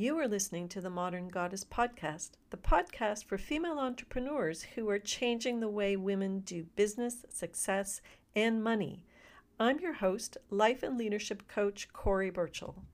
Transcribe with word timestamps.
You 0.00 0.16
are 0.20 0.28
listening 0.28 0.68
to 0.68 0.80
the 0.80 0.90
Modern 0.90 1.28
Goddess 1.28 1.64
Podcast, 1.64 2.30
the 2.50 2.56
podcast 2.56 3.24
for 3.24 3.36
female 3.36 3.80
entrepreneurs 3.80 4.62
who 4.62 4.88
are 4.90 5.00
changing 5.00 5.58
the 5.58 5.68
way 5.68 5.96
women 5.96 6.38
do 6.38 6.66
business, 6.76 7.26
success, 7.28 8.00
and 8.36 8.62
money. 8.62 9.02
I'm 9.58 9.80
your 9.80 9.94
host, 9.94 10.36
life 10.50 10.84
and 10.84 10.96
leadership 10.96 11.48
coach 11.48 11.88
Cori 11.92 12.30
Burchell. 12.30 12.84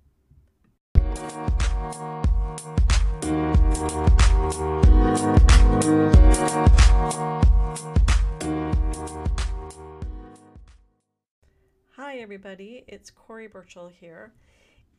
Hi, 11.96 12.16
everybody. 12.16 12.84
It's 12.88 13.10
Cori 13.10 13.46
Burchell 13.46 13.88
here 13.88 14.32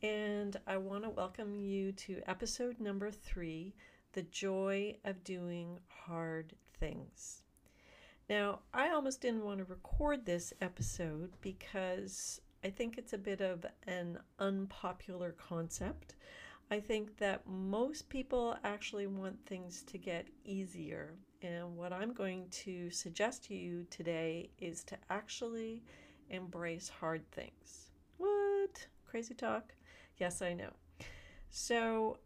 and 0.02 0.56
I 0.66 0.76
want 0.76 1.04
to 1.04 1.10
welcome 1.10 1.54
you 1.54 1.92
to 1.92 2.20
episode 2.26 2.80
number 2.80 3.10
three 3.10 3.74
The 4.12 4.22
Joy 4.22 4.96
of 5.04 5.24
Doing 5.24 5.78
Hard 5.88 6.52
Things. 6.78 7.42
Now, 8.28 8.60
I 8.74 8.90
almost 8.90 9.20
didn't 9.22 9.44
want 9.44 9.58
to 9.58 9.64
record 9.64 10.26
this 10.26 10.52
episode 10.60 11.32
because 11.40 12.40
I 12.62 12.70
think 12.70 12.98
it's 12.98 13.12
a 13.12 13.18
bit 13.18 13.40
of 13.40 13.64
an 13.86 14.18
unpopular 14.38 15.32
concept. 15.32 16.14
I 16.70 16.80
think 16.80 17.16
that 17.18 17.46
most 17.46 18.08
people 18.08 18.56
actually 18.64 19.06
want 19.06 19.46
things 19.46 19.82
to 19.84 19.98
get 19.98 20.26
easier. 20.44 21.14
And 21.42 21.76
what 21.76 21.92
I'm 21.92 22.12
going 22.12 22.48
to 22.50 22.90
suggest 22.90 23.44
to 23.44 23.54
you 23.54 23.86
today 23.88 24.50
is 24.58 24.82
to 24.84 24.96
actually 25.08 25.84
embrace 26.28 26.88
hard 26.88 27.30
things. 27.30 27.92
What? 28.18 28.86
Crazy 29.06 29.34
talk? 29.34 29.75
Yes, 30.16 30.42
I 30.42 30.54
know. 30.54 30.70
So 31.50 32.18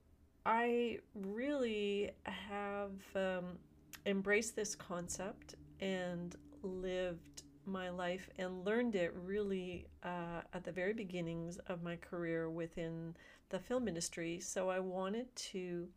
I 0.46 0.98
really 1.14 2.10
have 2.24 2.92
um, 3.14 3.58
embraced 4.06 4.56
this 4.56 4.74
concept 4.74 5.56
and 5.80 6.36
lived 6.62 7.42
my 7.66 7.90
life 7.90 8.28
and 8.38 8.64
learned 8.64 8.94
it 8.94 9.14
really 9.14 9.86
uh, 10.02 10.42
at 10.52 10.64
the 10.64 10.72
very 10.72 10.92
beginnings 10.92 11.58
of 11.68 11.82
my 11.82 11.96
career 11.96 12.50
within 12.50 13.14
the 13.50 13.58
film 13.58 13.86
industry. 13.88 14.40
So 14.40 14.68
I 14.68 14.80
wanted 14.80 15.34
to 15.36 15.88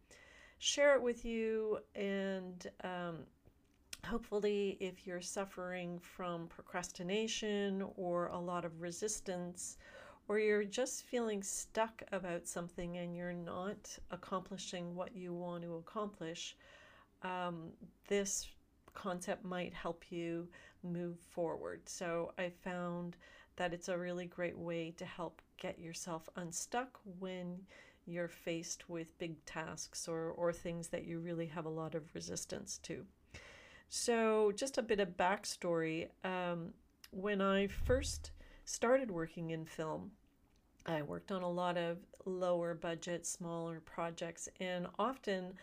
share 0.59 0.95
it 0.95 1.01
with 1.01 1.25
you 1.25 1.79
and 1.95 2.67
um, 2.83 3.19
hopefully 4.05 4.77
if 4.79 5.07
you're 5.07 5.21
suffering 5.21 5.99
from 5.99 6.47
procrastination 6.47 7.83
or 7.95 8.27
a 8.27 8.39
lot 8.39 8.65
of 8.65 8.81
resistance 8.81 9.77
or 10.27 10.39
you're 10.39 10.63
just 10.63 11.03
feeling 11.03 11.43
stuck 11.43 12.01
about 12.11 12.47
something 12.47 12.97
and 12.97 13.15
you're 13.15 13.33
not 13.33 13.97
accomplishing 14.11 14.95
what 14.95 15.15
you 15.15 15.33
want 15.33 15.63
to 15.63 15.75
accomplish, 15.75 16.55
um, 17.23 17.69
this 18.07 18.47
concept 18.93 19.43
might 19.43 19.73
help 19.73 20.05
you 20.09 20.47
move 20.83 21.17
forward. 21.31 21.81
So 21.85 22.33
I 22.37 22.49
found 22.49 23.17
that 23.55 23.73
it's 23.73 23.89
a 23.89 23.97
really 23.97 24.25
great 24.25 24.57
way 24.57 24.91
to 24.97 25.05
help 25.05 25.41
get 25.59 25.79
yourself 25.79 26.27
unstuck 26.35 26.99
when 27.19 27.59
you're 28.05 28.27
faced 28.27 28.89
with 28.89 29.17
big 29.17 29.43
tasks 29.45 30.07
or, 30.07 30.31
or 30.31 30.51
things 30.51 30.89
that 30.89 31.05
you 31.05 31.19
really 31.19 31.45
have 31.47 31.65
a 31.65 31.69
lot 31.69 31.95
of 31.95 32.03
resistance 32.13 32.79
to. 32.83 33.05
So, 33.89 34.51
just 34.55 34.77
a 34.77 34.81
bit 34.81 34.99
of 34.99 35.09
backstory. 35.09 36.07
Um, 36.23 36.73
when 37.11 37.41
I 37.41 37.67
first 37.67 38.31
started 38.65 39.11
working 39.11 39.51
in 39.51 39.65
film, 39.65 40.11
I 40.85 41.01
worked 41.01 41.31
on 41.31 41.43
a 41.43 41.49
lot 41.49 41.77
of 41.77 41.97
lower 42.25 42.73
budget, 42.73 43.25
smaller 43.25 43.79
projects, 43.79 44.49
and 44.59 44.87
often, 44.99 45.53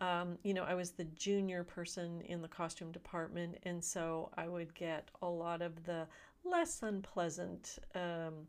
um, 0.00 0.38
you 0.42 0.52
know, 0.52 0.64
I 0.64 0.74
was 0.74 0.90
the 0.90 1.04
junior 1.04 1.64
person 1.64 2.20
in 2.22 2.42
the 2.42 2.48
costume 2.48 2.92
department, 2.92 3.58
and 3.64 3.82
so 3.82 4.30
I 4.36 4.48
would 4.48 4.74
get 4.74 5.10
a 5.22 5.28
lot 5.28 5.62
of 5.62 5.84
the 5.84 6.06
less 6.44 6.82
unpleasant, 6.82 7.78
um, 7.94 8.46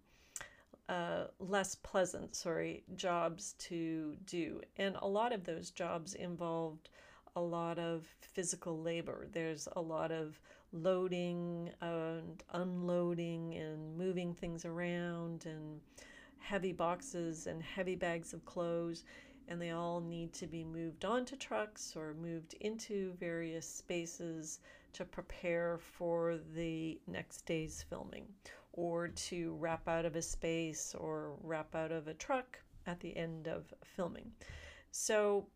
uh, 0.89 1.25
less 1.39 1.75
pleasant, 1.75 2.35
sorry, 2.35 2.83
jobs 2.95 3.53
to 3.59 4.15
do. 4.25 4.61
And 4.77 4.97
a 5.01 5.07
lot 5.07 5.31
of 5.31 5.45
those 5.45 5.71
jobs 5.71 6.15
involved 6.15 6.89
a 7.35 7.41
lot 7.41 7.79
of 7.79 8.05
physical 8.19 8.81
labor. 8.81 9.27
There's 9.31 9.67
a 9.75 9.81
lot 9.81 10.11
of 10.11 10.39
loading 10.73 11.69
and 11.81 12.43
unloading 12.53 13.55
and 13.55 13.95
moving 13.97 14.33
things 14.33 14.65
around 14.65 15.45
and 15.45 15.79
heavy 16.39 16.73
boxes 16.73 17.47
and 17.47 17.61
heavy 17.63 17.95
bags 17.95 18.33
of 18.33 18.43
clothes 18.43 19.05
and 19.47 19.61
they 19.61 19.71
all 19.71 20.01
need 20.01 20.33
to 20.33 20.47
be 20.47 20.63
moved 20.63 21.05
onto 21.05 21.35
trucks 21.35 21.93
or 21.95 22.15
moved 22.15 22.55
into 22.61 23.13
various 23.19 23.67
spaces 23.67 24.59
to 24.93 25.05
prepare 25.05 25.77
for 25.77 26.39
the 26.55 26.99
next 27.07 27.45
day's 27.45 27.83
filming 27.89 28.25
or 28.73 29.07
to 29.09 29.55
wrap 29.59 29.87
out 29.87 30.05
of 30.05 30.15
a 30.15 30.21
space 30.21 30.95
or 30.97 31.35
wrap 31.41 31.75
out 31.75 31.91
of 31.91 32.07
a 32.07 32.13
truck 32.13 32.59
at 32.87 32.99
the 32.99 33.15
end 33.15 33.47
of 33.47 33.73
filming. 33.83 34.31
So 34.91 35.47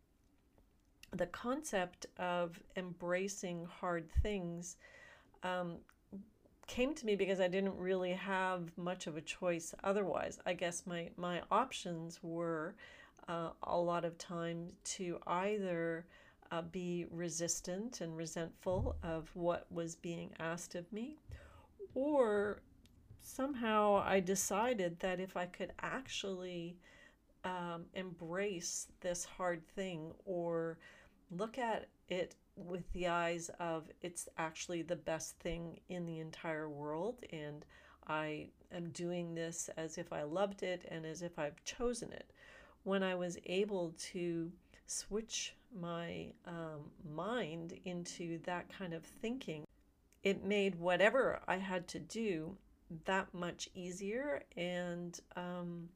the 1.12 1.28
concept 1.28 2.06
of 2.18 2.60
embracing 2.76 3.66
hard 3.66 4.10
things 4.22 4.78
um, 5.44 5.78
came 6.68 6.94
to 6.94 7.06
me 7.06 7.16
because 7.16 7.40
I 7.40 7.48
didn't 7.48 7.78
really 7.78 8.14
have 8.14 8.78
much 8.78 9.08
of 9.08 9.18
a 9.18 9.22
choice 9.22 9.74
otherwise. 9.84 10.40
I 10.46 10.54
guess 10.54 10.86
my, 10.86 11.10
my 11.16 11.42
options 11.50 12.20
were 12.22 12.76
uh, 13.28 13.50
a 13.64 13.78
lot 13.78 14.06
of 14.06 14.18
time 14.18 14.70
to 14.84 15.20
either 15.26 16.06
uh, 16.52 16.62
be 16.62 17.06
resistant 17.12 18.02
and 18.02 18.16
resentful 18.16 18.96
of 19.04 19.30
what 19.34 19.66
was 19.72 19.96
being 19.96 20.32
asked 20.40 20.76
of 20.76 20.92
me, 20.94 21.18
or 21.94 22.62
somehow 23.22 24.02
I 24.06 24.20
decided 24.22 25.00
that 25.02 25.20
if 25.20 25.36
I 25.36 25.46
could 25.46 25.74
actually 25.82 26.78
um, 27.44 27.86
embrace 27.94 28.88
this 29.02 29.26
hard 29.26 29.68
thing 29.76 30.12
or 30.26 30.78
look 31.32 31.58
at 31.58 31.88
it 32.10 32.36
with 32.58 32.92
the 32.92 33.08
eyes 33.08 33.50
of 33.60 33.86
it's 34.02 34.28
actually 34.38 34.82
the 34.82 34.96
best 34.96 35.38
thing 35.40 35.80
in 35.90 36.06
the 36.06 36.20
entire 36.20 36.68
world 36.68 37.24
and 37.32 37.66
I 38.08 38.48
am 38.72 38.90
doing 38.90 39.36
this 39.36 39.70
as 39.78 39.98
if 39.98 40.12
I 40.12 40.24
loved 40.24 40.64
it 40.64 40.86
and 40.90 41.06
as 41.06 41.22
if 41.22 41.38
I've 41.38 41.64
chosen 41.64 42.12
it. 42.12 42.32
When 42.84 43.04
I 43.04 43.16
was 43.16 43.38
able 43.46 43.94
to 44.12 44.52
switch 44.86 45.56
my 45.78 46.32
um, 46.46 46.92
mind 47.14 47.78
into 47.84 48.40
that 48.46 48.70
kind 48.70 48.94
of 48.94 49.04
thinking, 49.04 49.66
it 50.24 50.44
made 50.44 50.76
whatever 50.76 51.42
I 51.48 51.58
had 51.58 51.88
to 51.90 52.00
do 52.00 52.58
that 53.06 53.34
much 53.34 53.70
easier 53.76 54.44
and 54.56 55.20
um, 55.36 55.90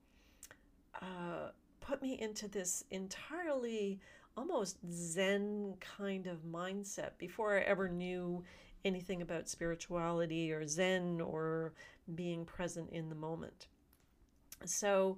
uh, 1.02 1.50
put 1.80 2.02
me 2.02 2.20
into 2.20 2.50
this 2.50 2.84
entirely 2.92 4.02
almost 4.38 4.78
Zen 4.92 5.76
kind 5.80 6.28
of 6.28 6.44
mindset 6.44 7.18
before 7.18 7.58
I 7.58 7.62
ever 7.62 7.90
knew 7.90 8.44
anything 8.84 9.22
about 9.22 9.50
spirituality 9.50 10.52
or 10.52 10.66
Zen 10.68 11.22
or 11.22 11.74
being 12.16 12.46
present 12.46 12.90
in 12.92 13.10
the 13.10 13.16
moment. 13.16 13.68
So, 14.66 15.18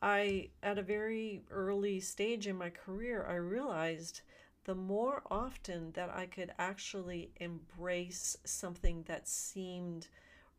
I, 0.00 0.50
at 0.62 0.78
a 0.78 0.82
very 0.82 1.42
early 1.50 1.98
stage 1.98 2.46
in 2.46 2.56
my 2.56 2.70
career, 2.70 3.26
I 3.28 3.34
realized 3.34 4.20
the 4.64 4.74
more 4.74 5.22
often 5.30 5.92
that 5.92 6.10
I 6.10 6.26
could 6.26 6.52
actually 6.58 7.32
embrace 7.40 8.36
something 8.44 9.02
that 9.08 9.26
seemed 9.26 10.06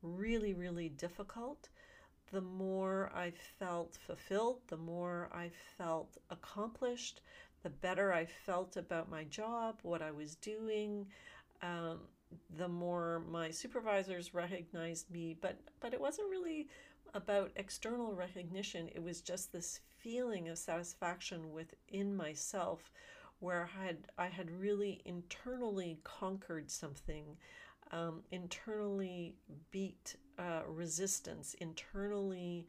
really, 0.02 0.54
really 0.54 0.90
difficult, 0.90 1.70
the 2.32 2.42
more 2.42 3.12
I 3.16 3.32
felt 3.32 3.98
fulfilled, 4.06 4.62
the 4.68 4.78
more 4.78 5.30
I 5.32 5.52
felt 5.78 6.18
accomplished, 6.30 7.22
the 7.64 7.70
better 7.70 8.14
I 8.14 8.26
felt 8.26 8.78
about 8.78 9.10
my 9.10 9.24
job, 9.26 9.80
what 9.84 10.02
I 10.02 10.12
was 10.12 10.36
doing, 10.36 11.08
um, 11.62 12.00
the 12.58 12.68
more 12.68 13.24
my 13.28 13.52
supervisors 13.52 14.34
recognized 14.34 15.10
me. 15.12 15.36
But 15.40 15.60
but 15.80 15.94
it 15.94 16.02
wasn't 16.02 16.30
really 16.30 16.68
about 17.14 17.52
external 17.56 18.14
recognition. 18.14 18.90
It 18.94 19.02
was 19.04 19.22
just 19.22 19.52
this 19.52 19.80
feeling 19.98 20.50
of 20.50 20.58
satisfaction 20.58 21.52
within 21.52 22.16
myself, 22.16 22.92
where 23.40 23.70
I 23.82 23.86
had 23.86 23.98
I 24.18 24.28
had 24.28 24.52
really 24.52 25.02
internally 25.06 26.00
conquered 26.04 26.70
something, 26.70 27.38
um, 27.92 28.22
internally 28.32 29.36
beat 29.72 30.16
uh, 30.38 30.62
resistance, 30.68 31.56
internally 31.56 32.68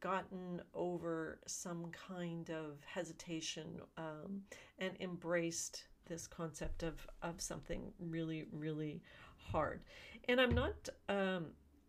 gotten 0.00 0.60
over 0.74 1.40
some 1.46 1.90
kind 2.08 2.50
of 2.50 2.78
hesitation 2.86 3.80
um, 3.96 4.42
and 4.78 4.92
embraced 5.00 5.84
this 6.06 6.26
concept 6.26 6.82
of, 6.82 7.06
of 7.22 7.40
something 7.40 7.92
really, 7.98 8.44
really 8.52 9.02
hard. 9.36 9.82
And 10.28 10.40
I'm 10.40 10.54
not 10.54 10.88
um, 11.08 11.46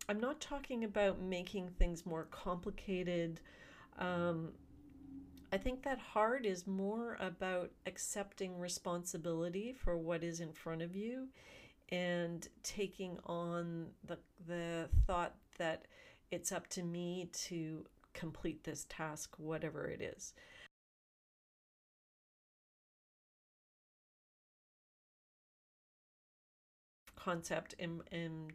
I'm 0.08 0.20
not 0.20 0.40
talking 0.40 0.84
about 0.84 1.20
making 1.20 1.68
things 1.78 2.06
more 2.06 2.24
complicated. 2.30 3.40
Um, 3.98 4.52
I 5.52 5.58
think 5.58 5.82
that 5.82 5.98
hard 5.98 6.46
is 6.46 6.66
more 6.66 7.16
about 7.20 7.70
accepting 7.86 8.58
responsibility 8.58 9.74
for 9.74 9.98
what 9.98 10.22
is 10.22 10.40
in 10.40 10.52
front 10.52 10.82
of 10.82 10.96
you 10.96 11.28
and 11.90 12.46
taking 12.62 13.18
on 13.24 13.86
the, 14.04 14.18
the 14.46 14.88
thought 15.06 15.34
that 15.58 15.86
it's 16.30 16.52
up 16.52 16.68
to 16.68 16.82
me 16.82 17.30
to 17.32 17.84
complete 18.14 18.64
this 18.64 18.86
task, 18.88 19.34
whatever 19.38 19.86
it 19.86 20.00
is. 20.00 20.32
Concept 27.16 27.74
and, 27.78 28.00
and 28.12 28.52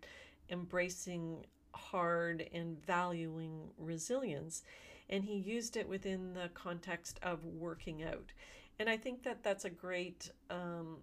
embracing 0.49 1.45
hard 1.73 2.47
and 2.53 2.83
valuing 2.85 3.69
resilience. 3.77 4.63
And 5.09 5.23
he 5.23 5.35
used 5.35 5.77
it 5.77 5.87
within 5.87 6.33
the 6.33 6.49
context 6.53 7.19
of 7.21 7.45
working 7.45 8.03
out. 8.03 8.31
And 8.79 8.89
I 8.89 8.97
think 8.97 9.23
that 9.23 9.43
that's 9.43 9.65
a 9.65 9.69
great 9.69 10.31
um, 10.49 10.97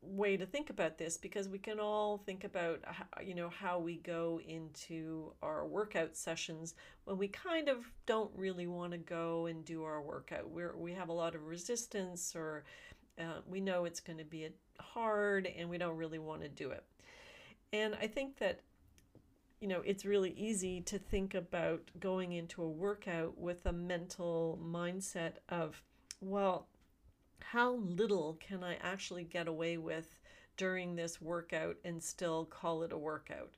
way 0.00 0.36
to 0.36 0.46
think 0.46 0.70
about 0.70 0.96
this 0.96 1.16
because 1.16 1.48
we 1.48 1.58
can 1.58 1.80
all 1.80 2.18
think 2.18 2.44
about 2.44 2.80
how, 2.84 3.04
you 3.20 3.34
know 3.34 3.50
how 3.50 3.78
we 3.78 3.96
go 3.96 4.40
into 4.46 5.32
our 5.42 5.66
workout 5.66 6.16
sessions 6.16 6.74
when 7.04 7.18
we 7.18 7.28
kind 7.28 7.68
of 7.68 7.78
don't 8.06 8.30
really 8.34 8.66
want 8.66 8.92
to 8.92 8.98
go 8.98 9.46
and 9.46 9.64
do 9.64 9.82
our 9.84 10.00
workout. 10.00 10.50
We 10.50 10.62
we 10.76 10.92
have 10.92 11.08
a 11.08 11.12
lot 11.12 11.34
of 11.34 11.46
resistance 11.46 12.34
or 12.36 12.64
uh, 13.18 13.40
we 13.46 13.60
know 13.60 13.84
it's 13.84 14.00
going 14.00 14.18
to 14.18 14.24
be 14.24 14.48
hard 14.78 15.46
and 15.46 15.68
we 15.68 15.78
don't 15.78 15.96
really 15.96 16.20
want 16.20 16.42
to 16.42 16.48
do 16.48 16.70
it. 16.70 16.84
And 17.72 17.94
i 18.00 18.06
think 18.06 18.38
that 18.38 18.60
you 19.60 19.68
know 19.68 19.82
it's 19.84 20.04
really 20.04 20.30
easy 20.30 20.80
to 20.82 20.98
think 20.98 21.34
about 21.34 21.90
going 21.98 22.32
into 22.32 22.62
a 22.62 22.68
workout 22.68 23.36
with 23.36 23.66
a 23.66 23.72
mental 23.72 24.58
mindset 24.64 25.32
of 25.48 25.82
well 26.20 26.68
how 27.40 27.76
little 27.76 28.38
can 28.40 28.62
I 28.62 28.76
actually 28.76 29.24
get 29.24 29.48
away 29.48 29.76
with 29.76 30.18
during 30.56 30.96
this 30.96 31.20
workout 31.20 31.76
and 31.84 32.02
still 32.02 32.44
call 32.44 32.82
it 32.82 32.92
a 32.92 32.98
workout? 32.98 33.54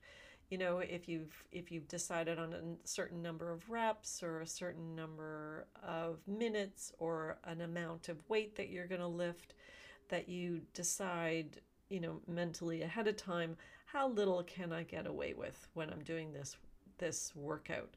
You 0.50 0.58
know, 0.58 0.78
if 0.80 1.08
you've 1.08 1.44
if 1.52 1.70
you've 1.70 1.86
decided 1.86 2.38
on 2.38 2.52
a 2.52 2.88
certain 2.88 3.22
number 3.22 3.52
of 3.52 3.70
reps 3.70 4.22
or 4.22 4.40
a 4.40 4.46
certain 4.46 4.96
number 4.96 5.66
of 5.82 6.18
minutes 6.26 6.92
or 6.98 7.38
an 7.44 7.60
amount 7.60 8.08
of 8.08 8.28
weight 8.28 8.56
that 8.56 8.68
you're 8.68 8.88
going 8.88 9.00
to 9.00 9.06
lift, 9.06 9.54
that 10.08 10.28
you 10.28 10.62
decide, 10.74 11.60
you 11.88 12.00
know, 12.00 12.20
mentally 12.26 12.82
ahead 12.82 13.06
of 13.06 13.16
time, 13.16 13.56
how 13.86 14.08
little 14.08 14.42
can 14.42 14.72
I 14.72 14.82
get 14.82 15.06
away 15.06 15.34
with 15.34 15.68
when 15.74 15.90
I'm 15.90 16.02
doing 16.02 16.32
this 16.32 16.56
this 16.98 17.32
workout? 17.34 17.96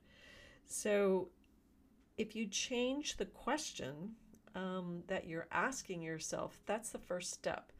So, 0.65 1.29
if 2.17 2.35
you 2.35 2.47
change 2.47 3.17
the 3.17 3.25
question 3.25 4.15
um, 4.55 5.03
that 5.07 5.27
you're 5.27 5.47
asking 5.51 6.01
yourself, 6.01 6.59
that's 6.65 6.89
the 6.89 6.99
first 6.99 7.31
step. 7.31 7.71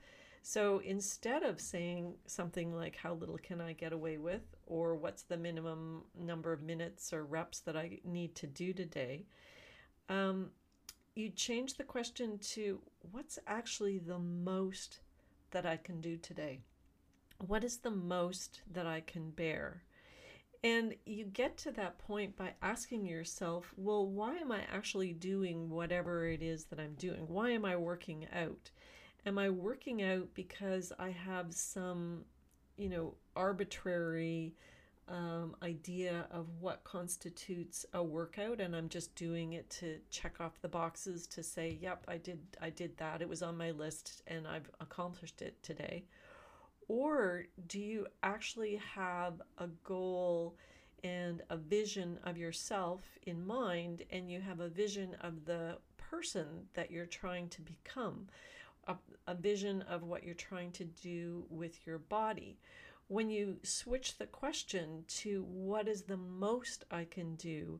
So 0.46 0.80
instead 0.80 1.44
of 1.44 1.62
saying 1.62 2.16
something 2.28 2.75
like, 2.75 2.98
How 2.98 3.14
little 3.14 3.38
can 3.38 3.62
I 3.62 3.74
get 3.74 3.94
away 3.94 4.18
with? 4.18 4.42
or 4.66 4.96
What's 4.96 5.24
the 5.24 5.38
minimum 5.38 6.04
number 6.20 6.52
of 6.52 6.62
minutes 6.62 7.14
or 7.14 7.24
reps 7.24 7.62
that 7.62 7.78
I 7.78 8.00
need 8.04 8.36
to 8.36 8.48
do 8.48 8.74
today? 8.74 9.25
Um, 10.10 10.50
you 11.16 11.30
change 11.30 11.75
the 11.75 11.84
question 11.84 12.40
to, 12.40 12.81
What's 13.12 13.40
actually 13.48 14.00
the 14.00 14.19
most 14.19 15.00
that 15.52 15.66
I 15.66 15.78
can 15.78 16.02
do 16.02 16.18
today? 16.18 16.60
What 17.48 17.64
is 17.64 17.78
the 17.78 17.92
most 17.92 18.62
that 18.72 18.86
I 18.86 19.00
can 19.00 19.31
bear? 19.31 19.84
And 20.63 20.95
you 21.06 21.25
get 21.25 21.57
to 21.60 21.71
that 21.74 21.98
point 21.98 22.38
by 22.38 22.54
asking 22.62 23.06
yourself, 23.06 23.74
well, 23.75 24.07
why 24.07 24.38
am 24.38 24.51
I 24.51 24.62
actually 24.74 25.12
doing 25.12 25.69
whatever 25.69 26.25
it 26.25 26.42
is 26.42 26.65
that 26.65 26.80
I'm 26.80 26.94
doing? 26.94 27.25
Why 27.27 27.50
am 27.50 27.65
I 27.65 27.75
working 27.75 28.27
out? 28.33 28.69
Am 29.25 29.38
I 29.38 29.50
working 29.50 30.01
out 30.01 30.30
because 30.33 30.94
I 30.98 31.10
have 31.10 31.54
some, 31.54 32.24
you 32.77 32.88
know, 32.88 33.15
arbitrary 33.36 34.56
um, 35.10 35.56
idea 35.62 36.27
of 36.31 36.48
what 36.62 36.86
constitutes 36.86 37.86
a 37.94 38.01
workout 38.01 38.62
and 38.62 38.74
I'm 38.74 38.88
just 38.88 39.13
doing 39.16 39.54
it 39.54 39.69
to 39.71 39.98
check 40.09 40.39
off 40.39 40.62
the 40.62 40.69
boxes 40.69 41.27
to 41.27 41.44
say, 41.44 41.77
yep, 41.81 42.06
I 42.07 42.18
did 42.18 42.39
I 42.62 42.69
did 42.69 42.98
that. 42.98 43.21
It 43.21 43.27
was 43.27 43.44
on 43.44 43.57
my 43.57 43.71
list 43.71 44.21
and 44.27 44.48
I've 44.48 44.69
accomplished 44.80 45.42
it 45.42 45.62
today. 45.62 46.06
Or 46.88 47.45
do 47.68 47.80
you 47.80 48.07
actually 48.21 48.80
have 48.95 49.41
a 49.57 49.68
goal 49.83 50.56
and 51.03 51.41
a 51.50 51.57
vision 51.57 52.19
of 52.24 52.38
yourself 52.38 53.01
in 53.25 53.45
mind, 53.45 54.03
and 54.09 54.31
you 54.31 54.39
have 54.39 54.59
a 54.59 54.69
vision 54.69 55.15
of 55.21 55.45
the 55.45 55.77
person 55.97 56.68
that 56.74 56.91
you're 56.91 57.06
trying 57.06 57.50
to 57.50 57.62
become, 57.62 58.27
a, 58.88 58.95
a 59.27 59.35
vision 59.35 59.81
of 59.83 60.03
what 60.03 60.24
you're 60.24 60.33
trying 60.33 60.71
to 60.71 60.85
do 60.85 61.45
with 61.50 61.85
your 61.85 61.97
body? 61.97 62.57
When 63.07 63.30
you 63.30 63.57
switch 63.63 64.18
the 64.18 64.25
question 64.25 65.03
to 65.19 65.44
what 65.44 65.88
is 65.88 66.03
the 66.03 66.18
most 66.18 66.85
I 66.89 67.03
can 67.06 67.35
do, 67.35 67.80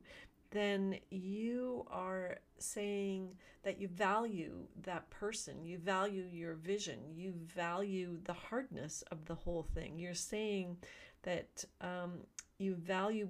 then 0.54 0.96
you 1.10 1.84
are 1.90 2.38
saying 2.58 3.30
that 3.64 3.80
you 3.80 3.88
value 3.88 4.52
that 4.84 5.10
person, 5.10 5.64
you 5.64 5.78
value 5.78 6.24
your 6.30 6.54
vision, 6.54 7.00
you 7.12 7.34
value 7.54 8.18
the 8.24 8.32
hardness 8.32 9.02
of 9.10 9.24
the 9.26 9.34
whole 9.34 9.64
thing. 9.74 9.98
You're 9.98 10.14
saying 10.14 10.76
that 11.24 11.64
um, 11.80 12.20
you 12.58 12.76
value 12.76 13.28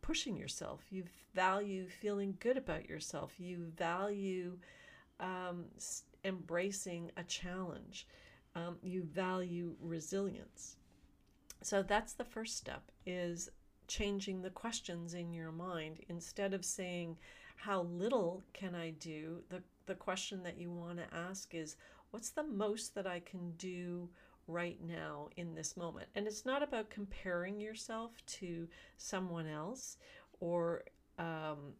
pushing 0.00 0.36
yourself, 0.36 0.80
you 0.90 1.04
value 1.34 1.86
feeling 1.86 2.34
good 2.40 2.56
about 2.56 2.88
yourself, 2.88 3.38
you 3.38 3.66
value 3.76 4.56
um, 5.20 5.66
embracing 6.24 7.10
a 7.18 7.24
challenge, 7.24 8.06
um, 8.54 8.76
you 8.82 9.02
value 9.02 9.76
resilience. 9.82 10.76
So 11.62 11.82
that's 11.82 12.14
the 12.14 12.24
first 12.24 12.56
step 12.56 12.90
is 13.04 13.50
changing 13.86 14.42
the 14.42 14.50
questions 14.50 15.14
in 15.14 15.32
your 15.32 15.52
mind. 15.52 16.00
Instead 16.08 16.54
of 16.54 16.64
saying 16.64 17.16
how 17.56 17.82
little 17.82 18.42
can 18.52 18.74
i 18.74 18.90
do? 18.90 19.42
the 19.48 19.62
the 19.86 19.94
question 19.94 20.42
that 20.42 20.58
you 20.58 20.70
want 20.70 20.98
to 20.98 21.14
ask 21.14 21.54
is 21.54 21.76
what's 22.10 22.30
the 22.30 22.42
most 22.42 22.94
that 22.94 23.06
i 23.06 23.20
can 23.20 23.52
do 23.58 24.08
right 24.46 24.78
now 24.82 25.28
in 25.36 25.54
this 25.54 25.76
moment? 25.76 26.08
And 26.14 26.26
it's 26.26 26.44
not 26.44 26.62
about 26.62 26.90
comparing 26.90 27.60
yourself 27.60 28.12
to 28.26 28.68
someone 28.96 29.46
else 29.46 29.96
or 30.40 30.84
um, 31.18 31.74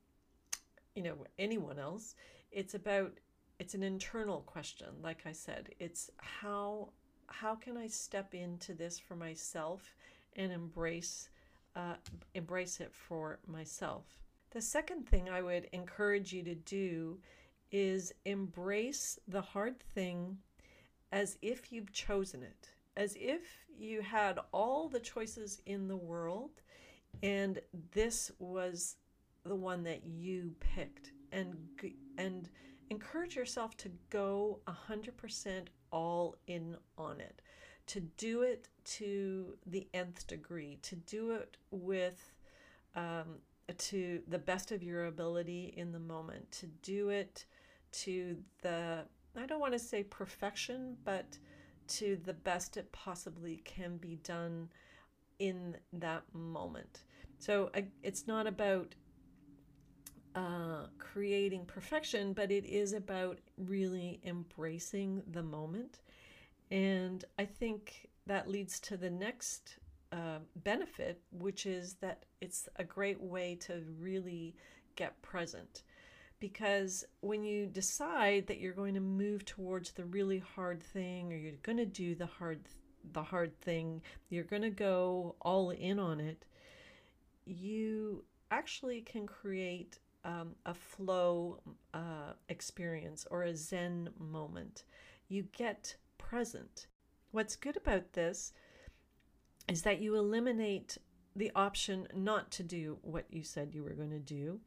you 0.94 1.02
know 1.02 1.26
anyone 1.38 1.78
else. 1.78 2.14
It's 2.52 2.74
about 2.74 3.12
it's 3.58 3.74
an 3.74 3.82
internal 3.82 4.40
question 4.40 4.88
like 5.02 5.22
i 5.26 5.32
said. 5.32 5.70
It's 5.78 6.10
how 6.18 6.90
how 7.26 7.54
can 7.54 7.76
i 7.76 7.86
step 7.86 8.34
into 8.34 8.74
this 8.74 8.98
for 8.98 9.16
myself 9.16 9.94
and 10.36 10.52
embrace 10.52 11.28
uh, 11.76 11.94
embrace 12.34 12.80
it 12.80 12.92
for 12.92 13.38
myself. 13.46 14.04
The 14.50 14.60
second 14.60 15.08
thing 15.08 15.28
I 15.28 15.42
would 15.42 15.68
encourage 15.72 16.32
you 16.32 16.42
to 16.44 16.54
do 16.54 17.18
is 17.72 18.12
embrace 18.24 19.18
the 19.26 19.42
hard 19.42 19.80
thing 19.94 20.38
as 21.10 21.38
if 21.42 21.72
you've 21.72 21.92
chosen 21.92 22.42
it, 22.42 22.68
as 22.96 23.16
if 23.18 23.40
you 23.76 24.02
had 24.02 24.38
all 24.52 24.88
the 24.88 25.00
choices 25.00 25.60
in 25.66 25.88
the 25.88 25.96
world 25.96 26.50
and 27.22 27.60
this 27.92 28.30
was 28.38 28.96
the 29.44 29.54
one 29.54 29.82
that 29.84 30.04
you 30.04 30.54
picked 30.60 31.12
and 31.32 31.56
and 32.18 32.48
encourage 32.90 33.34
yourself 33.34 33.76
to 33.76 33.90
go 34.10 34.60
100% 34.68 35.66
all 35.90 36.36
in 36.46 36.76
on 36.98 37.20
it 37.20 37.40
to 37.86 38.00
do 38.00 38.42
it 38.42 38.68
to 38.84 39.56
the 39.66 39.88
nth 39.92 40.26
degree, 40.26 40.78
to 40.82 40.96
do 40.96 41.32
it 41.32 41.56
with 41.70 42.32
um, 42.94 43.38
to 43.78 44.22
the 44.28 44.38
best 44.38 44.72
of 44.72 44.82
your 44.82 45.06
ability 45.06 45.74
in 45.76 45.92
the 45.92 45.98
moment, 45.98 46.50
to 46.52 46.66
do 46.82 47.08
it 47.08 47.44
to 47.92 48.36
the, 48.62 49.04
I 49.36 49.46
don't 49.46 49.60
want 49.60 49.72
to 49.72 49.78
say 49.78 50.02
perfection, 50.02 50.96
but 51.04 51.38
to 51.86 52.18
the 52.24 52.32
best 52.32 52.76
it 52.76 52.90
possibly 52.92 53.62
can 53.64 53.96
be 53.96 54.16
done 54.16 54.68
in 55.38 55.76
that 55.92 56.22
moment. 56.32 57.04
So 57.38 57.70
it's 58.02 58.26
not 58.26 58.46
about 58.46 58.94
uh, 60.34 60.86
creating 60.98 61.64
perfection, 61.66 62.32
but 62.32 62.50
it 62.50 62.64
is 62.64 62.92
about 62.92 63.38
really 63.56 64.20
embracing 64.24 65.22
the 65.30 65.42
moment 65.42 66.00
and 66.70 67.24
I 67.38 67.44
think 67.44 68.08
that 68.26 68.48
leads 68.48 68.80
to 68.80 68.96
the 68.96 69.10
next 69.10 69.76
uh, 70.12 70.38
benefit, 70.56 71.20
which 71.32 71.66
is 71.66 71.94
that 71.94 72.24
it's 72.40 72.68
a 72.76 72.84
great 72.84 73.20
way 73.20 73.56
to 73.56 73.82
really 73.98 74.54
get 74.96 75.20
present. 75.22 75.82
Because 76.40 77.04
when 77.20 77.42
you 77.42 77.66
decide 77.66 78.46
that 78.46 78.60
you're 78.60 78.72
going 78.72 78.94
to 78.94 79.00
move 79.00 79.44
towards 79.44 79.92
the 79.92 80.04
really 80.04 80.40
hard 80.54 80.82
thing, 80.82 81.32
or 81.32 81.36
you're 81.36 81.52
going 81.62 81.78
to 81.78 81.86
do 81.86 82.14
the 82.14 82.26
hard 82.26 82.60
the 83.12 83.22
hard 83.22 83.58
thing, 83.60 84.00
you're 84.30 84.44
going 84.44 84.62
to 84.62 84.70
go 84.70 85.34
all 85.42 85.70
in 85.70 85.98
on 85.98 86.20
it, 86.20 86.44
you 87.44 88.24
actually 88.50 89.02
can 89.02 89.26
create 89.26 89.98
um, 90.24 90.54
a 90.64 90.72
flow 90.74 91.60
uh, 91.92 92.32
experience 92.48 93.26
or 93.30 93.42
a 93.42 93.54
Zen 93.54 94.08
moment. 94.18 94.84
You 95.28 95.46
get 95.52 95.96
present. 96.18 96.86
What's 97.30 97.56
good 97.56 97.76
about 97.76 98.12
this 98.12 98.52
is 99.68 99.82
that 99.82 100.00
you 100.00 100.16
eliminate 100.16 100.98
the 101.36 101.50
option 101.54 102.06
not 102.14 102.50
to 102.52 102.62
do 102.62 102.98
what 103.02 103.26
you 103.30 103.42
said 103.42 103.74
you 103.74 103.82
were 103.82 103.94
going 103.94 104.10
to 104.10 104.18
do. 104.18 104.60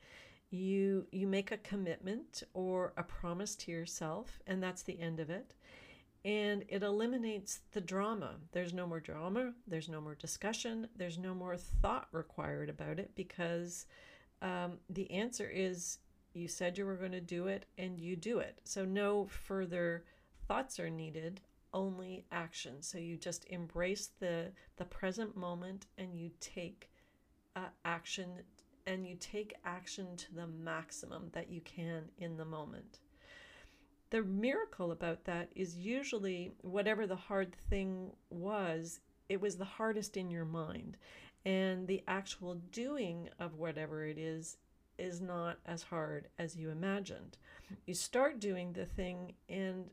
You 0.50 1.08
you 1.12 1.28
make 1.28 1.52
a 1.52 1.58
commitment 1.58 2.44
or 2.54 2.94
a 2.98 3.04
promise 3.04 3.56
to 3.58 3.72
yourself 3.72 4.40
and 4.48 4.62
that's 4.62 4.84
the 4.84 5.00
end 5.00 5.20
of 5.20 5.30
it. 5.30 5.54
And 6.26 6.66
it 6.68 6.84
eliminates 6.84 7.62
the 7.72 7.80
drama. 7.80 8.36
There's 8.52 8.74
no 8.74 8.86
more 8.86 9.00
drama, 9.00 9.54
there's 9.66 9.88
no 9.88 10.02
more 10.02 10.16
discussion, 10.16 10.88
there's 10.96 11.18
no 11.18 11.34
more 11.34 11.56
thought 11.56 12.08
required 12.12 12.70
about 12.70 13.00
it 13.00 13.12
because 13.16 13.86
um, 14.42 14.74
the 14.90 15.10
answer 15.12 15.50
is 15.50 16.00
you 16.34 16.48
said 16.48 16.78
you 16.78 16.86
were 16.86 16.96
going 16.96 17.12
to 17.12 17.22
do 17.22 17.48
it 17.48 17.66
and 17.78 18.00
you 18.00 18.16
do 18.16 18.40
it. 18.40 18.60
So 18.64 18.86
no 18.86 19.28
further 19.28 20.04
thoughts 20.48 20.80
are 20.80 20.90
needed 20.90 21.42
only 21.74 22.26
action. 22.32 22.82
So 22.82 22.98
you 22.98 23.18
just 23.18 23.46
embrace 23.50 24.10
the 24.20 24.52
the 24.78 24.86
present 24.86 25.36
moment 25.36 25.86
and 25.98 26.16
you 26.16 26.32
take 26.40 26.90
uh, 27.56 27.70
action 27.86 28.30
and 28.86 29.06
you 29.06 29.16
take 29.20 29.56
action 29.66 30.16
to 30.16 30.34
the 30.34 30.48
maximum 30.48 31.30
that 31.34 31.50
you 31.50 31.62
can 31.62 32.04
in 32.18 32.38
the 32.38 32.46
moment. 32.46 33.00
The 34.10 34.24
miracle 34.24 34.92
about 34.92 35.26
that 35.26 35.50
is 35.56 35.76
usually 35.76 36.54
whatever 36.62 37.06
the 37.06 37.16
hard 37.16 37.54
thing 37.70 38.12
was, 38.30 39.02
it 39.28 39.42
was 39.42 39.58
the 39.58 39.66
hardest 39.66 40.16
in 40.16 40.32
your 40.32 40.46
mind. 40.46 40.96
And 41.46 41.86
the 41.86 42.04
actual 42.08 42.56
doing 42.72 43.28
of 43.40 43.56
whatever 43.56 44.06
it 44.06 44.18
is 44.18 44.58
is 44.98 45.22
not 45.22 45.58
as 45.66 45.84
hard 45.84 46.30
as 46.40 46.56
you 46.56 46.70
imagined. 46.70 47.38
You 47.86 47.94
start 47.94 48.40
doing 48.40 48.74
the 48.74 48.86
thing, 48.86 49.34
and 49.50 49.86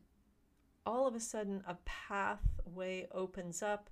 all 0.85 1.07
of 1.07 1.15
a 1.15 1.19
sudden 1.19 1.63
a 1.67 1.75
pathway 1.85 3.07
opens 3.11 3.61
up 3.63 3.89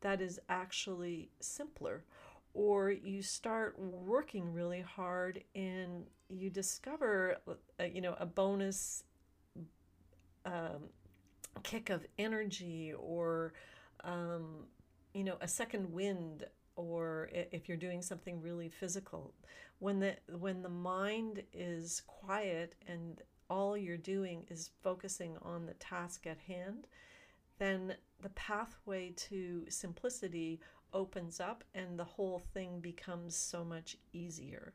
that 0.00 0.20
is 0.20 0.38
actually 0.48 1.30
simpler 1.40 2.04
or 2.52 2.90
you 2.90 3.22
start 3.22 3.78
working 3.78 4.52
really 4.52 4.80
hard 4.80 5.42
and 5.54 6.06
you 6.28 6.50
discover 6.50 7.36
uh, 7.48 7.84
you 7.84 8.00
know 8.00 8.14
a 8.18 8.26
bonus 8.26 9.04
um, 10.44 10.88
kick 11.62 11.90
of 11.90 12.06
energy 12.18 12.92
or 12.98 13.52
um, 14.04 14.66
you 15.12 15.24
know 15.24 15.36
a 15.40 15.48
second 15.48 15.92
wind 15.92 16.44
or 16.76 17.30
if 17.32 17.68
you're 17.68 17.76
doing 17.76 18.02
something 18.02 18.40
really 18.40 18.68
physical. 18.68 19.32
When 19.78 20.00
the 20.00 20.16
when 20.38 20.62
the 20.62 20.68
mind 20.68 21.42
is 21.52 22.02
quiet 22.06 22.74
and 22.86 23.20
all 23.54 23.76
you're 23.76 23.96
doing 23.96 24.44
is 24.50 24.70
focusing 24.82 25.36
on 25.40 25.64
the 25.64 25.74
task 25.74 26.26
at 26.26 26.38
hand, 26.38 26.88
then 27.58 27.94
the 28.20 28.30
pathway 28.30 29.12
to 29.16 29.64
simplicity 29.68 30.60
opens 30.92 31.38
up 31.38 31.62
and 31.72 31.96
the 31.96 32.04
whole 32.04 32.40
thing 32.52 32.80
becomes 32.80 33.36
so 33.36 33.64
much 33.64 33.96
easier. 34.12 34.74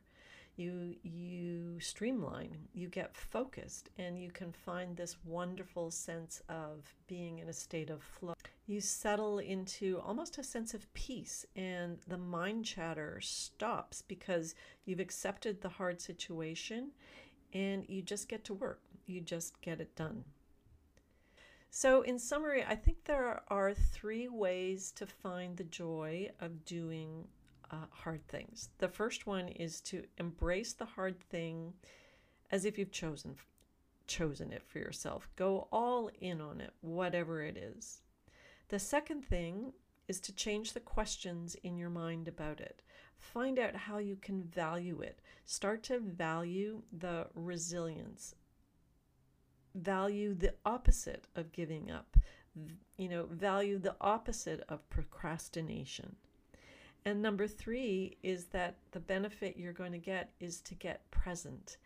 You 0.56 0.94
you 1.02 1.78
streamline, 1.80 2.56
you 2.72 2.88
get 2.88 3.14
focused 3.14 3.90
and 3.98 4.18
you 4.18 4.30
can 4.30 4.52
find 4.52 4.96
this 4.96 5.16
wonderful 5.24 5.90
sense 5.90 6.42
of 6.48 6.94
being 7.06 7.38
in 7.38 7.48
a 7.48 7.52
state 7.52 7.90
of 7.90 8.02
flow. 8.02 8.34
You 8.66 8.80
settle 8.80 9.40
into 9.40 10.00
almost 10.00 10.38
a 10.38 10.42
sense 10.42 10.72
of 10.72 10.92
peace 10.94 11.44
and 11.54 11.98
the 12.08 12.18
mind 12.18 12.64
chatter 12.64 13.20
stops 13.20 14.02
because 14.02 14.54
you've 14.86 15.00
accepted 15.00 15.60
the 15.60 15.68
hard 15.68 16.00
situation 16.00 16.92
and 17.52 17.84
you 17.88 18.02
just 18.02 18.28
get 18.28 18.44
to 18.44 18.54
work. 18.54 18.80
You 19.06 19.20
just 19.20 19.60
get 19.60 19.80
it 19.80 19.94
done. 19.96 20.24
So, 21.70 22.02
in 22.02 22.18
summary, 22.18 22.64
I 22.64 22.74
think 22.74 23.04
there 23.04 23.42
are 23.48 23.74
three 23.74 24.28
ways 24.28 24.90
to 24.92 25.06
find 25.06 25.56
the 25.56 25.64
joy 25.64 26.30
of 26.40 26.64
doing 26.64 27.28
uh, 27.70 27.86
hard 27.90 28.26
things. 28.26 28.70
The 28.78 28.88
first 28.88 29.26
one 29.26 29.48
is 29.48 29.80
to 29.82 30.02
embrace 30.18 30.72
the 30.72 30.84
hard 30.84 31.20
thing 31.20 31.74
as 32.50 32.64
if 32.64 32.78
you've 32.78 32.90
chosen 32.90 33.36
chosen 34.06 34.52
it 34.52 34.64
for 34.66 34.80
yourself. 34.80 35.28
Go 35.36 35.68
all 35.70 36.10
in 36.20 36.40
on 36.40 36.60
it, 36.60 36.72
whatever 36.80 37.42
it 37.42 37.56
is. 37.56 38.02
The 38.68 38.80
second 38.80 39.24
thing 39.24 39.72
is 40.08 40.18
to 40.22 40.34
change 40.34 40.72
the 40.72 40.80
questions 40.80 41.54
in 41.62 41.78
your 41.78 41.90
mind 41.90 42.26
about 42.26 42.60
it. 42.60 42.82
Find 43.20 43.58
out 43.58 43.76
how 43.76 43.98
you 43.98 44.16
can 44.16 44.42
value 44.42 45.02
it. 45.02 45.20
Start 45.44 45.82
to 45.84 46.00
value 46.00 46.82
the 46.90 47.26
resilience. 47.34 48.34
Value 49.74 50.34
the 50.34 50.54
opposite 50.64 51.26
of 51.36 51.52
giving 51.52 51.90
up. 51.90 52.16
You 52.96 53.08
know, 53.08 53.26
value 53.30 53.78
the 53.78 53.94
opposite 54.00 54.64
of 54.68 54.88
procrastination. 54.90 56.16
And 57.04 57.22
number 57.22 57.46
three 57.46 58.16
is 58.22 58.46
that 58.46 58.76
the 58.90 59.00
benefit 59.00 59.56
you're 59.56 59.72
going 59.72 59.92
to 59.92 59.98
get 59.98 60.32
is 60.40 60.60
to 60.62 60.74
get 60.74 61.08
present 61.10 61.76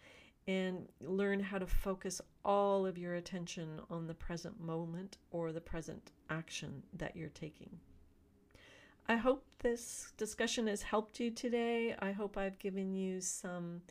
and 0.46 0.88
learn 1.00 1.40
how 1.40 1.58
to 1.58 1.66
focus 1.66 2.20
all 2.44 2.86
of 2.86 2.96
your 2.96 3.14
attention 3.14 3.80
on 3.90 4.06
the 4.06 4.14
present 4.14 4.60
moment 4.60 5.18
or 5.30 5.52
the 5.52 5.60
present 5.60 6.12
action 6.30 6.82
that 6.94 7.16
you're 7.16 7.28
taking. 7.30 7.78
I 9.06 9.16
hope 9.16 9.44
this 9.58 10.12
discussion 10.16 10.66
has 10.66 10.80
helped 10.80 11.20
you 11.20 11.30
today. 11.30 11.94
I 11.98 12.12
hope 12.12 12.38
I've 12.38 12.58
given 12.58 12.94
you 12.94 13.20
some 13.20 13.82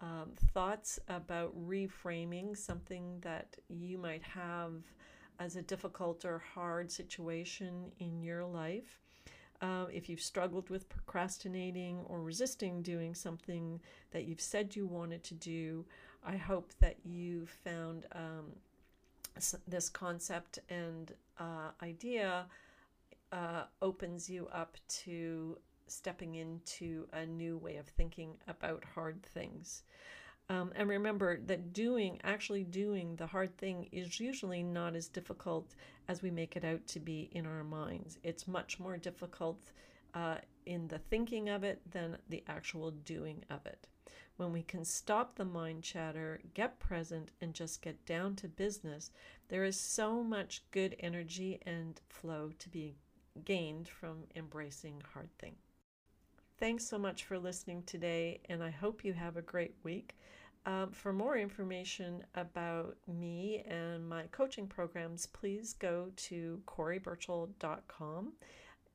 um, 0.00 0.30
thoughts 0.54 0.98
about 1.08 1.54
reframing 1.68 2.56
something 2.56 3.18
that 3.20 3.56
you 3.68 3.98
might 3.98 4.22
have 4.22 4.72
as 5.38 5.56
a 5.56 5.62
difficult 5.62 6.24
or 6.24 6.38
hard 6.54 6.90
situation 6.90 7.92
in 7.98 8.22
your 8.22 8.42
life. 8.42 9.00
Uh, 9.60 9.84
if 9.92 10.08
you've 10.08 10.22
struggled 10.22 10.70
with 10.70 10.88
procrastinating 10.88 12.00
or 12.06 12.22
resisting 12.22 12.80
doing 12.80 13.14
something 13.14 13.80
that 14.12 14.24
you've 14.24 14.40
said 14.40 14.74
you 14.74 14.86
wanted 14.86 15.22
to 15.24 15.34
do, 15.34 15.84
I 16.24 16.36
hope 16.36 16.72
that 16.80 16.96
you 17.04 17.46
found 17.64 18.06
um, 18.12 18.52
this 19.68 19.90
concept 19.90 20.58
and 20.70 21.12
uh, 21.38 21.70
idea 21.82 22.46
uh, 23.34 23.64
opens 23.82 24.30
you 24.30 24.46
up 24.52 24.76
to 24.88 25.58
stepping 25.88 26.36
into 26.36 27.06
a 27.12 27.26
new 27.26 27.58
way 27.58 27.76
of 27.76 27.86
thinking 27.88 28.36
about 28.46 28.84
hard 28.94 29.22
things. 29.22 29.82
Um, 30.48 30.72
and 30.76 30.88
remember 30.88 31.40
that 31.46 31.72
doing, 31.72 32.20
actually 32.22 32.64
doing 32.64 33.16
the 33.16 33.26
hard 33.26 33.56
thing, 33.58 33.88
is 33.90 34.20
usually 34.20 34.62
not 34.62 34.94
as 34.94 35.08
difficult 35.08 35.74
as 36.06 36.22
we 36.22 36.30
make 36.30 36.54
it 36.54 36.64
out 36.64 36.86
to 36.88 37.00
be 37.00 37.28
in 37.32 37.44
our 37.44 37.64
minds. 37.64 38.18
It's 38.22 38.46
much 38.46 38.78
more 38.78 38.96
difficult 38.96 39.72
uh, 40.14 40.36
in 40.64 40.86
the 40.86 40.98
thinking 40.98 41.48
of 41.48 41.64
it 41.64 41.80
than 41.90 42.18
the 42.28 42.44
actual 42.46 42.92
doing 42.92 43.44
of 43.50 43.66
it. 43.66 43.88
When 44.36 44.52
we 44.52 44.62
can 44.62 44.84
stop 44.84 45.34
the 45.34 45.44
mind 45.44 45.82
chatter, 45.82 46.40
get 46.54 46.78
present, 46.78 47.30
and 47.40 47.54
just 47.54 47.82
get 47.82 48.04
down 48.04 48.36
to 48.36 48.48
business, 48.48 49.10
there 49.48 49.64
is 49.64 49.78
so 49.78 50.22
much 50.22 50.62
good 50.70 50.94
energy 51.00 51.60
and 51.64 52.00
flow 52.08 52.50
to 52.58 52.68
be 52.68 52.96
gained 53.44 53.88
from 53.88 54.24
embracing 54.36 55.02
hard 55.12 55.28
things. 55.38 55.58
Thanks 56.58 56.86
so 56.86 56.98
much 56.98 57.24
for 57.24 57.38
listening 57.38 57.82
today, 57.82 58.40
and 58.48 58.62
I 58.62 58.70
hope 58.70 59.04
you 59.04 59.12
have 59.12 59.36
a 59.36 59.42
great 59.42 59.74
week. 59.82 60.16
Um, 60.66 60.90
for 60.92 61.12
more 61.12 61.36
information 61.36 62.24
about 62.34 62.96
me 63.06 63.64
and 63.68 64.08
my 64.08 64.24
coaching 64.30 64.66
programs, 64.66 65.26
please 65.26 65.74
go 65.74 66.10
to 66.16 66.62
coriburchell.com. 66.66 68.32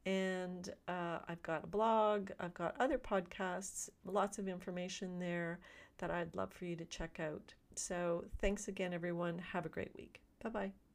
And 0.05 0.69
uh, 0.87 1.19
I've 1.27 1.43
got 1.43 1.65
a 1.65 1.67
blog, 1.67 2.31
I've 2.39 2.53
got 2.53 2.75
other 2.79 2.97
podcasts, 2.97 3.89
lots 4.05 4.39
of 4.39 4.47
information 4.47 5.19
there 5.19 5.59
that 5.99 6.09
I'd 6.09 6.35
love 6.35 6.51
for 6.51 6.65
you 6.65 6.75
to 6.77 6.85
check 6.85 7.19
out. 7.19 7.53
So 7.75 8.25
thanks 8.39 8.67
again, 8.67 8.93
everyone. 8.93 9.37
Have 9.37 9.65
a 9.65 9.69
great 9.69 9.91
week. 9.95 10.21
Bye 10.41 10.49
bye. 10.49 10.88